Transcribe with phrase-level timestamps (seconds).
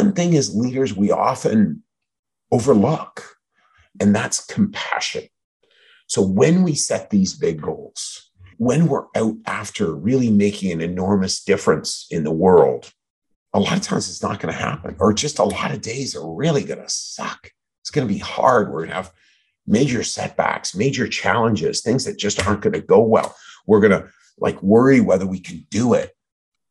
[0.00, 1.82] one thing as leaders we often
[2.50, 3.36] overlook,
[4.00, 5.24] and that's compassion.
[6.06, 11.44] So when we set these big goals, when we're out after really making an enormous
[11.44, 12.90] difference in the world,
[13.52, 16.16] a lot of times it's not going to happen, or just a lot of days
[16.16, 17.50] are really going to suck.
[17.82, 18.68] It's going to be hard.
[18.68, 19.12] We're going to have
[19.66, 23.36] major setbacks, major challenges, things that just aren't going to go well.
[23.66, 24.08] We're going to
[24.38, 26.12] like worry whether we can do it.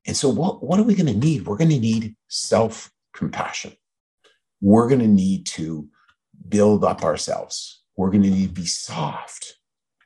[0.08, 1.46] And so, what, what are we going to need?
[1.46, 2.90] We're going to need self
[3.20, 3.74] compassion.
[4.62, 5.88] We're going to need to
[6.48, 7.84] build up ourselves.
[7.98, 9.58] We're going to need to be soft.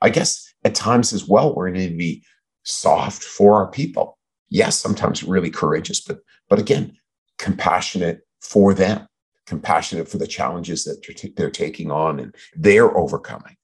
[0.02, 2.24] I guess at times as well, we're going to need to be
[2.64, 4.18] soft for our people.
[4.50, 6.18] Yes, sometimes really courageous, but
[6.50, 6.96] but again,
[7.38, 9.06] compassionate for them,
[9.46, 13.56] compassionate for the challenges that they're, t- they're taking on and they're overcoming.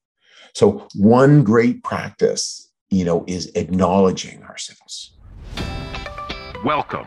[0.55, 5.17] So one great practice, you know, is acknowledging ourselves.
[6.65, 7.07] Welcome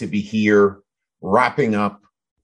[0.00, 0.78] to be here
[1.20, 2.00] wrapping up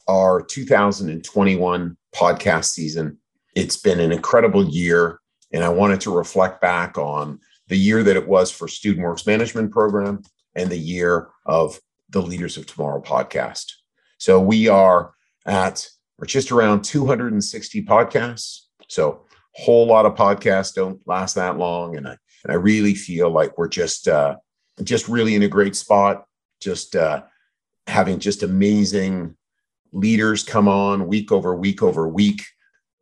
[0.06, 3.16] our 2021 podcast season.
[3.54, 5.20] It's been an incredible year,
[5.54, 9.26] and I wanted to reflect back on the year that it was for Student Works
[9.26, 10.22] Management Program
[10.54, 13.72] and the year of the Leaders of Tomorrow podcast.
[14.18, 15.12] So we are
[15.46, 18.64] at we're just around 260 podcasts.
[18.88, 23.30] So whole lot of podcasts don't last that long, and I and I really feel
[23.30, 24.36] like we're just uh,
[24.84, 26.26] just really in a great spot.
[26.60, 27.22] Just uh,
[27.86, 29.36] having just amazing
[29.92, 32.42] leaders come on week over week over week,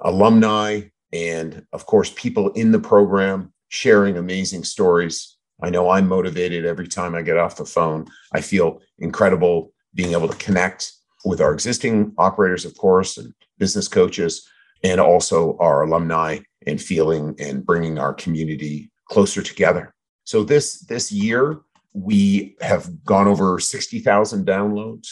[0.01, 0.83] alumni,
[1.13, 5.37] and of course, people in the program sharing amazing stories.
[5.63, 8.07] I know I'm motivated every time I get off the phone.
[8.33, 10.93] I feel incredible being able to connect
[11.25, 14.47] with our existing operators, of course, and business coaches,
[14.83, 19.95] and also our alumni and feeling and bringing our community closer together.
[20.25, 21.61] So this this year
[21.95, 25.09] we have gone over 60,000 downloads.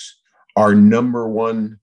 [0.56, 1.78] Our number one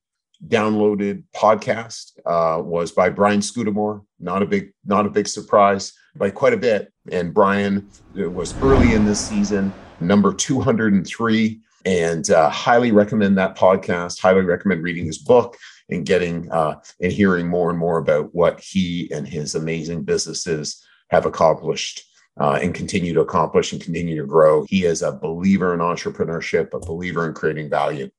[0.47, 4.03] downloaded podcast uh, was by Brian Scudamore.
[4.19, 6.93] Not a big, not a big surprise by quite a bit.
[7.11, 14.19] And Brian was early in this season, number 203, and uh, highly recommend that podcast.
[14.19, 15.57] Highly recommend reading his book
[15.89, 20.83] and getting uh, and hearing more and more about what he and his amazing businesses
[21.09, 22.03] have accomplished
[22.39, 24.65] uh, and continue to accomplish and continue to grow.
[24.67, 28.09] He is a believer in entrepreneurship, a believer in creating value.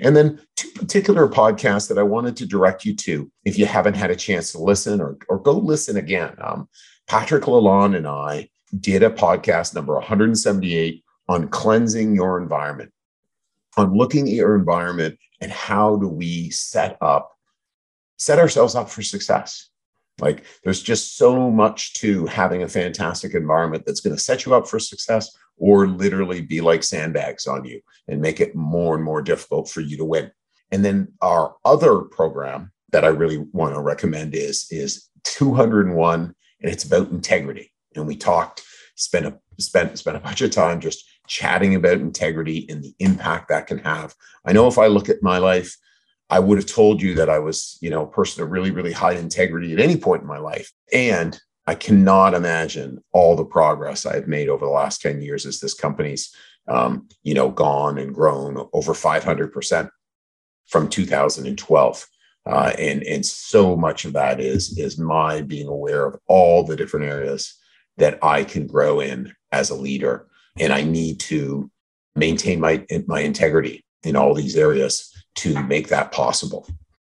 [0.00, 3.94] And then two particular podcasts that I wanted to direct you to if you haven't
[3.94, 6.34] had a chance to listen or, or go listen again.
[6.40, 6.68] Um,
[7.06, 12.90] Patrick Lalonde and I did a podcast number 178 on cleansing your environment,
[13.76, 17.32] on looking at your environment and how do we set up,
[18.16, 19.68] set ourselves up for success.
[20.20, 24.54] Like there's just so much to having a fantastic environment that's going to set you
[24.54, 29.04] up for success or literally be like sandbags on you and make it more and
[29.04, 30.30] more difficult for you to win.
[30.70, 36.72] And then our other program that I really want to recommend is is 201 and
[36.72, 37.72] it's about integrity.
[37.94, 38.62] And we talked
[38.96, 43.48] spent a spent spent a bunch of time just chatting about integrity and the impact
[43.48, 44.14] that can have.
[44.44, 45.76] I know if I look at my life
[46.30, 48.92] I would have told you that I was, you know, a person of really, really
[48.92, 50.72] high integrity at any point in my life.
[50.92, 55.60] And I cannot imagine all the progress I've made over the last 10 years as
[55.60, 56.34] this company's,
[56.68, 59.90] um, you know, gone and grown over 500%
[60.66, 62.06] from 2012.
[62.44, 66.74] Uh, and and so much of that is is my being aware of all the
[66.74, 67.56] different areas
[67.98, 70.26] that I can grow in as a leader,
[70.58, 71.70] and I need to
[72.16, 76.66] maintain my my integrity in all these areas to make that possible.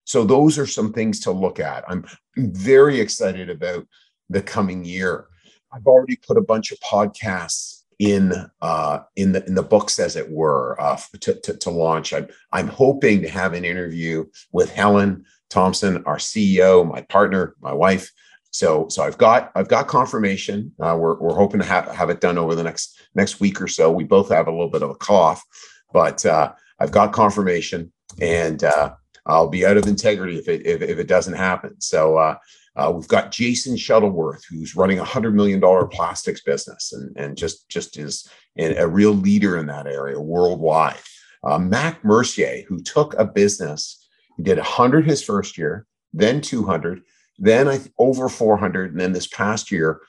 [0.06, 1.83] So those are some things to look at.
[1.88, 2.06] I'm
[2.38, 3.88] very excited about
[4.30, 5.27] the coming year.
[5.71, 10.15] I've already put a bunch of podcasts in uh, in the in the books, as
[10.15, 12.13] it were, uh, to, to, to launch.
[12.13, 17.74] I'm I'm hoping to have an interview with Helen Thompson, our CEO, my partner, my
[17.74, 18.12] wife.
[18.51, 20.74] So so I've got I've got confirmation.
[20.80, 23.68] Uh, we're we're hoping to have have it done over the next next week or
[23.68, 23.92] so.
[23.92, 25.44] We both have a little bit of a cough,
[25.92, 28.94] but uh, I've got confirmation and uh,
[29.25, 31.80] I'll be out of integrity if it if, if it doesn't happen.
[31.80, 32.38] So uh,
[32.75, 37.38] uh, we've got Jason Shuttleworth, who's running a hundred million dollar plastics business, and and
[37.38, 41.00] just just is a real leader in that area worldwide.
[41.44, 44.07] Uh, Mac Mercier, who took a business
[44.38, 47.01] He did 100 his first year, then 200,
[47.38, 50.01] then I, over 400, and then this past year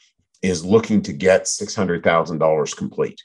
[0.43, 3.21] is looking to get $600,000 complete.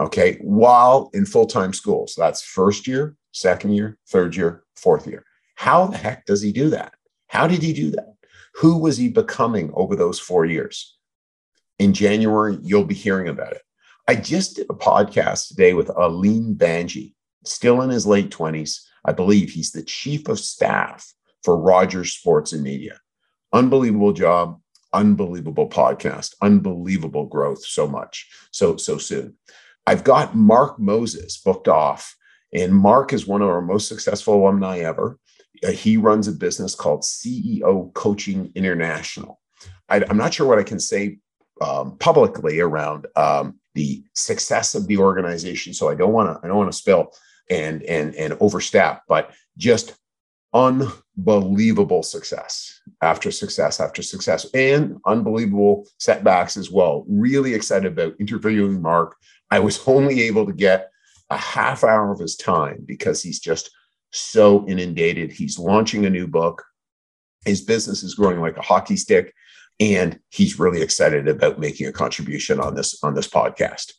[0.00, 2.06] Okay, while in full time school.
[2.06, 5.24] So that's first year, second year, third year, fourth year.
[5.56, 6.94] How the heck does he do that?
[7.28, 8.14] How did he do that?
[8.54, 10.96] Who was he becoming over those four years?
[11.78, 13.62] In January, you'll be hearing about it.
[14.08, 17.14] I just did a podcast today with Alim Banji,
[17.44, 18.80] still in his late 20s.
[19.04, 21.12] I believe he's the chief of staff
[21.44, 22.98] for Rogers Sports and Media.
[23.52, 24.60] Unbelievable job,
[24.92, 29.36] unbelievable podcast, unbelievable growth so much, so, so soon.
[29.86, 32.16] I've got Mark Moses booked off,
[32.52, 35.18] and Mark is one of our most successful alumni ever.
[35.64, 39.40] Uh, he runs a business called CEO Coaching International.
[39.88, 41.18] I, am not sure what I can say
[41.60, 46.48] um, publicly around um, the success of the organization, so I don't want to I
[46.48, 47.12] don't want to spill
[47.50, 49.94] and and and overstep, but just
[50.52, 57.04] unbelievable success after success after success and unbelievable setbacks as well.
[57.08, 59.16] Really excited about interviewing Mark.
[59.50, 60.90] I was only able to get
[61.30, 63.70] a half hour of his time because he's just
[64.12, 65.32] so inundated.
[65.32, 66.64] He's launching a new book.
[67.44, 69.32] His business is growing like a hockey stick
[69.80, 73.92] and he's really excited about making a contribution on this on this podcast.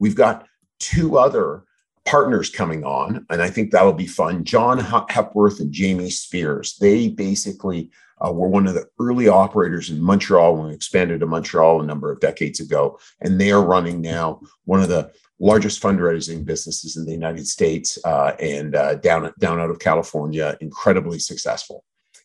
[0.00, 0.46] We've got
[0.80, 1.64] two other
[2.06, 4.44] partners coming on, and I think that'll be fun.
[4.44, 6.76] John Hepworth and Jamie Spears.
[6.80, 7.90] They basically
[8.24, 11.86] uh, were one of the early operators in Montreal when we expanded to Montreal a
[11.86, 16.96] number of decades ago, and they are running now one of the largest fundraising businesses
[16.96, 21.84] in the United States uh, and uh, down down out of California, incredibly successful.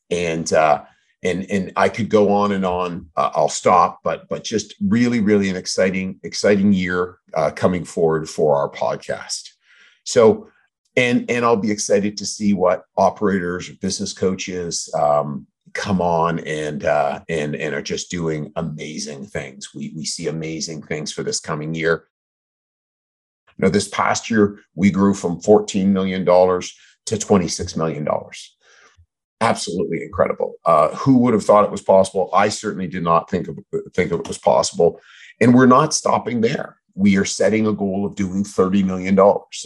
[0.09, 0.83] And uh,
[1.23, 3.09] and and I could go on and on.
[3.15, 8.29] Uh, I'll stop, but but just really really an exciting exciting year uh, coming forward
[8.29, 9.49] for our podcast.
[10.03, 10.49] So.
[10.97, 16.83] And, and I'll be excited to see what operators, business coaches, um, come on and
[16.83, 19.73] uh, and and are just doing amazing things.
[19.73, 22.07] We we see amazing things for this coming year.
[23.57, 26.75] Know, this past year we grew from fourteen million dollars
[27.05, 28.55] to twenty six million dollars.
[29.39, 30.55] Absolutely incredible.
[30.65, 32.29] Uh, who would have thought it was possible?
[32.33, 33.57] I certainly did not think of
[33.93, 34.99] think of it was possible.
[35.39, 36.80] And we're not stopping there.
[37.01, 39.17] We are setting a goal of doing $30 million.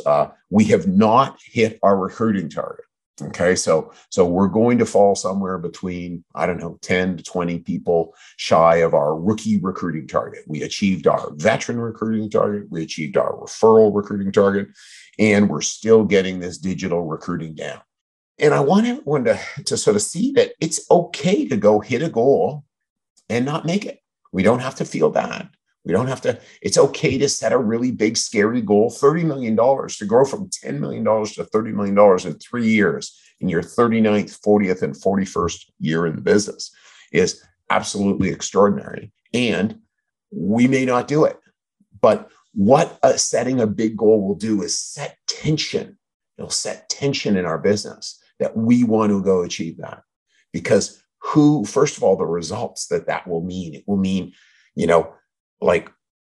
[0.05, 2.85] Uh, we have not hit our recruiting target.
[3.21, 7.59] Okay, so so we're going to fall somewhere between I don't know 10 to 20
[7.59, 10.43] people shy of our rookie recruiting target.
[10.47, 14.67] We achieved our veteran recruiting target, we achieved our referral recruiting target,
[15.17, 17.79] and we're still getting this digital recruiting down.
[18.37, 22.01] And I want everyone to, to sort of see that it's okay to go hit
[22.01, 22.65] a goal
[23.29, 23.99] and not make it.
[24.33, 25.49] We don't have to feel bad.
[25.85, 29.55] We don't have to, it's okay to set a really big, scary goal $30 million
[29.55, 34.81] to grow from $10 million to $30 million in three years in your 39th, 40th,
[34.81, 36.71] and 41st year in the business
[37.11, 39.11] is absolutely extraordinary.
[39.33, 39.79] And
[40.31, 41.37] we may not do it.
[42.01, 45.97] But what a, setting a big goal will do is set tension.
[46.37, 50.01] It'll set tension in our business that we want to go achieve that.
[50.51, 54.33] Because who, first of all, the results that that will mean, it will mean,
[54.75, 55.13] you know,
[55.65, 55.91] like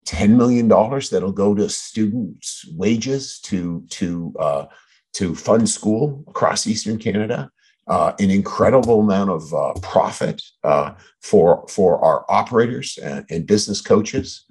[0.07, 4.65] $10 million that'll go to students' wages to, to, uh,
[5.13, 7.49] to fund school across Eastern Canada.
[7.87, 13.81] Uh, an incredible amount of uh, profit uh, for for our operators and, and, business
[13.81, 14.45] coaches,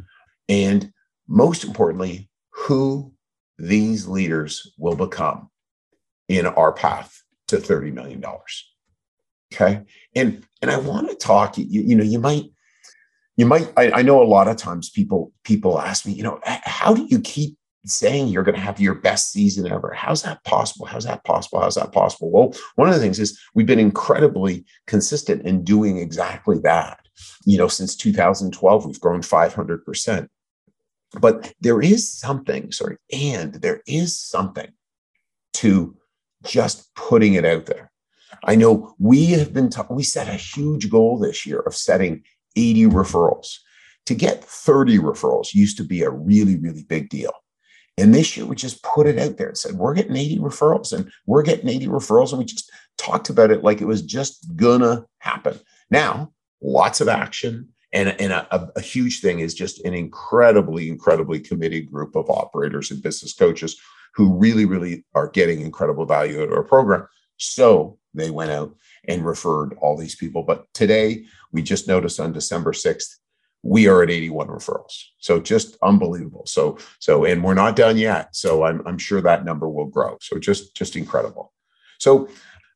[0.49, 0.93] and
[1.29, 3.15] most importantly, who
[3.57, 5.49] these leaders will become
[6.29, 8.69] in our path to thirty million dollars.
[9.55, 9.83] Okay,
[10.17, 11.57] and and I want to talk.
[11.57, 12.47] You, you know, you might
[13.41, 16.41] you might I, I, know a lot of times people people ask me you know
[16.45, 17.57] how do you keep
[17.87, 19.95] saying you're going to have your best season ever?
[19.95, 20.85] How's that possible?
[20.85, 21.59] How's that possible?
[21.59, 22.31] How's that possible?
[22.31, 27.01] Well one of the things is we've been incredibly consistent in doing exactly that.
[27.47, 30.29] You know since 2012 we've grown 500%
[31.19, 34.71] but there is something sorry and there is something
[35.55, 35.97] to
[36.45, 37.91] just putting it out there.
[38.45, 42.23] I know we have been, we set a huge goal this year of setting
[42.57, 43.57] 80 referrals.
[44.07, 47.33] To get 30 referrals used to be a really, really big deal.
[47.97, 50.93] And this year we just put it out there and said, we're getting 80 referrals
[50.93, 52.31] and we're getting 80 referrals.
[52.31, 55.61] And we just talked about it like it was just gonna happen.
[55.91, 57.69] Now, lots of action.
[57.93, 62.91] And, and a, a huge thing is just an incredibly, incredibly committed group of operators
[62.91, 63.81] and business coaches
[64.15, 67.07] who really, really are getting incredible value out of our program.
[67.41, 68.75] So they went out
[69.09, 70.43] and referred all these people.
[70.43, 73.17] But today, we just noticed on December 6th,
[73.63, 75.05] we are at 81 referrals.
[75.19, 76.45] So just unbelievable.
[76.47, 78.35] So, so, and we're not done yet.
[78.35, 80.17] So I'm, I'm sure that number will grow.
[80.21, 81.53] So just, just incredible.
[81.99, 82.29] So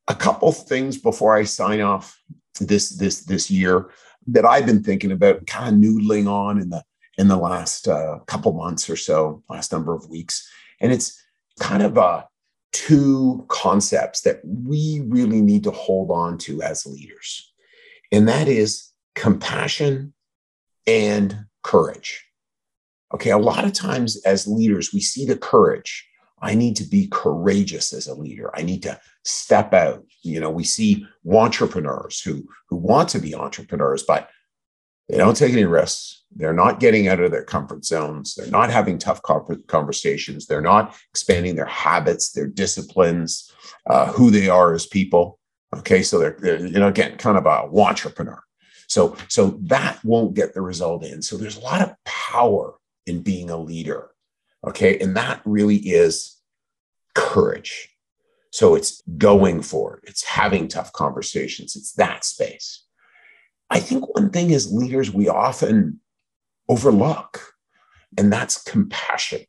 [0.09, 2.19] a couple things before I sign off
[2.61, 3.91] this this this year
[4.29, 6.85] that I've been thinking about, kind of noodling on in the
[7.17, 10.49] in the last uh, couple months or so, last number of weeks,
[10.81, 11.21] and it's
[11.61, 12.25] kind of uh,
[12.75, 17.53] two concepts that we really need to hold on to as leaders,
[18.13, 20.13] and that is compassion
[20.87, 22.25] and courage.
[23.15, 26.07] Okay, a lot of times as leaders, we see the courage.
[26.43, 28.51] I need to be courageous as a leader.
[28.55, 30.05] I need to step out.
[30.23, 34.29] You know, we see entrepreneurs who who want to be entrepreneurs, but
[35.09, 36.23] they don't take any risks.
[36.37, 38.35] They're not getting out of their comfort zones.
[38.35, 40.47] They're not having tough conversations.
[40.47, 43.53] They're not expanding their habits, their disciplines,
[43.87, 45.39] uh, who they are as people.
[45.77, 48.43] Okay, so they're, they're, you know again kind of a entrepreneur.
[48.89, 51.23] So so that won't get the result in.
[51.23, 52.75] So there's a lot of power
[53.07, 54.11] in being a leader.
[54.67, 56.41] Okay, and that really is
[57.15, 57.91] courage.
[58.51, 60.09] So it's going for it.
[60.09, 61.77] It's having tough conversations.
[61.77, 62.84] It's that space.
[63.75, 65.99] I think one thing as leaders we often
[66.69, 67.55] overlook,
[68.17, 69.41] and that's compassion.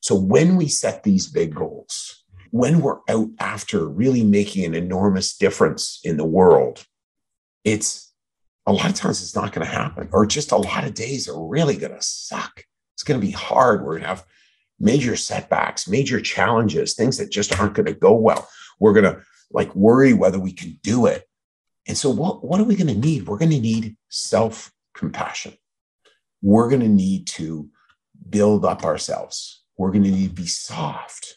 [0.00, 5.36] So when we set these big goals, when we're out after really making an enormous
[5.36, 6.86] difference in the world,
[7.64, 8.14] it's
[8.66, 11.28] a lot of times it's not going to happen, or just a lot of days
[11.28, 12.64] are really going to suck.
[12.94, 13.82] It's going to be hard.
[13.82, 14.24] We're going to have
[14.78, 18.48] major setbacks, major challenges, things that just aren't going to go well.
[18.78, 21.24] We're going to like worry whether we can do it.
[21.86, 23.26] And so, what, what are we going to need?
[23.26, 25.54] We're going to need self compassion.
[26.42, 27.68] We're going to need to
[28.28, 29.62] build up ourselves.
[29.76, 31.36] We're going to need to be soft.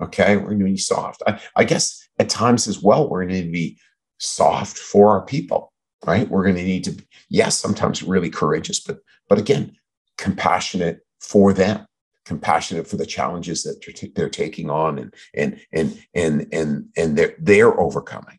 [0.00, 0.36] Okay.
[0.36, 1.22] We're going to be soft.
[1.26, 3.78] I, I guess at times as well, we're going to need to be
[4.18, 5.72] soft for our people,
[6.06, 6.28] right?
[6.28, 9.76] We're going to need to, yes, sometimes really courageous, but, but again,
[10.18, 11.86] compassionate for them
[12.24, 16.88] compassionate for the challenges that they're, t- they're taking on and and and and and
[16.96, 18.38] and they're they're overcoming.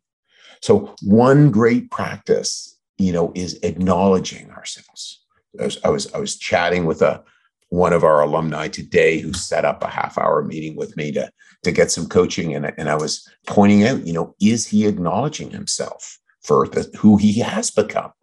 [0.65, 5.23] So one great practice, you know, is acknowledging ourselves.
[5.61, 7.23] I was I was, I was chatting with a
[7.69, 11.31] one of our alumni today who set up a half hour meeting with me to
[11.65, 15.51] to get some coaching and, and I was pointing out, you know, is he acknowledging
[15.51, 18.13] himself for the, who he has become?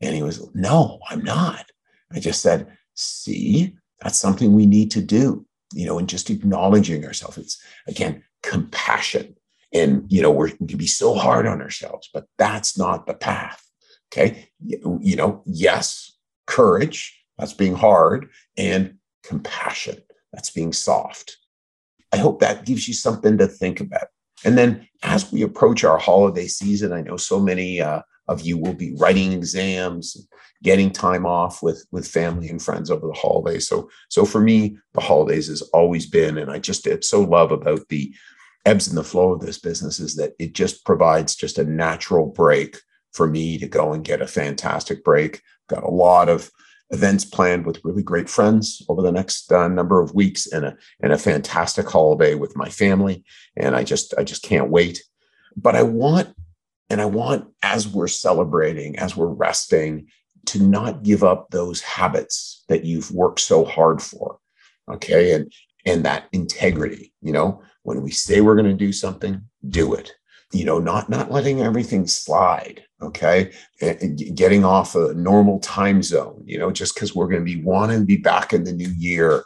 [0.00, 1.66] And he was, no, I'm not.
[2.12, 7.04] I just said, see, that's something we need to do, you know, and just acknowledging
[7.04, 7.38] ourselves.
[7.38, 9.36] It's again, compassion.
[9.74, 13.14] And, you know, we're, we can be so hard on ourselves, but that's not the
[13.14, 13.64] path.
[14.12, 14.48] Okay.
[14.64, 16.12] You, you know, yes,
[16.46, 19.96] courage, that's being hard, and compassion,
[20.32, 21.38] that's being soft.
[22.12, 24.08] I hope that gives you something to think about.
[24.44, 28.58] And then as we approach our holiday season, I know so many uh, of you
[28.58, 30.28] will be writing exams,
[30.62, 33.68] getting time off with with family and friends over the holidays.
[33.68, 37.88] So so for me, the holidays has always been, and I just so love about
[37.88, 38.14] the
[38.64, 42.26] ebbs and the flow of this business is that it just provides just a natural
[42.26, 42.78] break
[43.12, 45.42] for me to go and get a fantastic break.
[45.68, 46.50] Got a lot of
[46.90, 50.76] events planned with really great friends over the next uh, number of weeks and a
[51.00, 53.24] and a fantastic holiday with my family
[53.56, 55.02] and I just I just can't wait
[55.56, 56.34] but I want
[56.92, 60.08] and I want, as we're celebrating, as we're resting,
[60.46, 64.38] to not give up those habits that you've worked so hard for.
[64.90, 65.32] Okay.
[65.32, 65.50] And
[65.84, 70.12] and that integrity, you know, when we say we're going to do something, do it.
[70.52, 72.84] You know, not not letting everything slide.
[73.00, 73.52] Okay.
[74.34, 78.00] Getting off a normal time zone, you know, just because we're going to be wanting
[78.00, 79.44] to be back in the new year,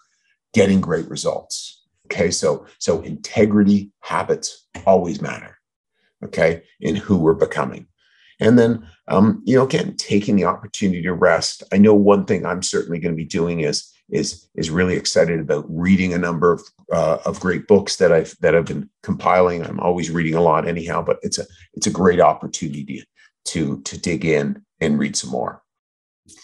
[0.53, 1.85] getting great results.
[2.07, 2.31] Okay.
[2.31, 5.57] So so integrity habits always matter
[6.25, 7.87] okay, in who we're becoming.
[8.39, 11.63] And then, um, you know, again, taking the opportunity to rest.
[11.73, 15.41] I know one thing I'm certainly going to be doing is is is really excited
[15.41, 19.65] about reading a number of uh, of great books that I've that I've been compiling.
[19.65, 23.05] I'm always reading a lot, anyhow, but it's a it's a great opportunity
[23.47, 25.63] to to dig in and read some more.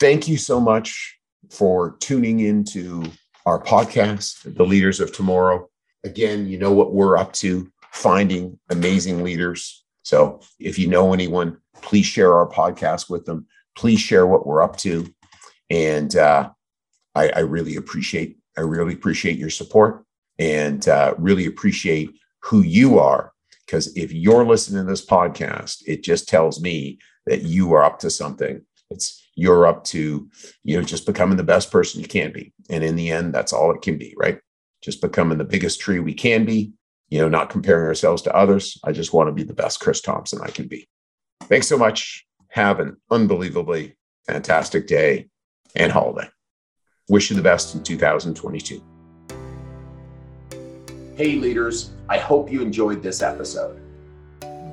[0.00, 1.18] Thank you so much
[1.50, 3.04] for tuning into
[3.46, 5.68] our podcast, The Leaders of Tomorrow.
[6.04, 9.84] Again, you know what we're up to finding amazing leaders.
[10.02, 13.46] So if you know anyone, please share our podcast with them.
[13.76, 15.12] Please share what we're up to.
[15.70, 16.50] And uh,
[17.14, 20.04] I, I, really appreciate, I really appreciate your support
[20.38, 23.32] and uh, really appreciate who you are.
[23.66, 27.98] Because if you're listening to this podcast, it just tells me that you are up
[28.00, 28.62] to something.
[28.90, 30.28] It's you're up to,
[30.64, 32.52] you know, just becoming the best person you can be.
[32.68, 34.40] And in the end, that's all it can be, right?
[34.82, 36.72] Just becoming the biggest tree we can be
[37.12, 38.78] you know, not comparing ourselves to others.
[38.84, 40.88] I just want to be the best Chris Thompson I can be.
[41.42, 42.24] Thanks so much.
[42.48, 45.28] Have an unbelievably fantastic day
[45.76, 46.26] and holiday.
[47.12, 48.82] Wish you the best in 2022.
[51.14, 53.82] Hey, leaders, I hope you enjoyed this episode.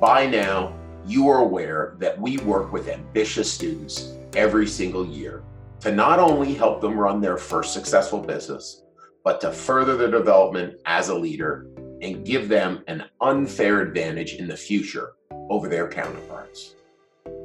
[0.00, 0.72] By now,
[1.04, 5.42] you are aware that we work with ambitious students every single year
[5.80, 8.84] to not only help them run their first successful business,
[9.22, 11.66] but to further their development as a leader
[12.00, 15.12] and give them an unfair advantage in the future
[15.50, 16.74] over their counterparts.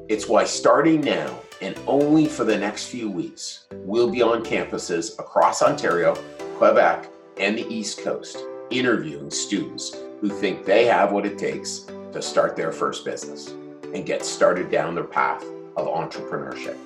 [0.07, 5.17] It's why starting now and only for the next few weeks, we'll be on campuses
[5.19, 6.15] across Ontario,
[6.57, 8.37] Quebec, and the East Coast
[8.69, 13.49] interviewing students who think they have what it takes to start their first business
[13.93, 15.43] and get started down their path
[15.75, 16.77] of entrepreneurship.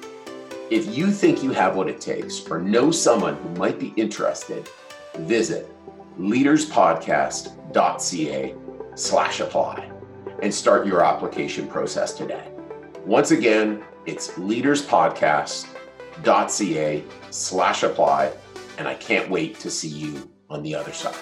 [0.69, 4.69] If you think you have what it takes or know someone who might be interested,
[5.19, 5.67] visit
[6.19, 8.55] leaderspodcast.ca
[8.95, 9.91] slash apply
[10.41, 12.51] and start your application process today.
[13.05, 18.33] Once again, it's leaderspodcast.ca slash apply,
[18.79, 21.13] and I can't wait to see you on the other side.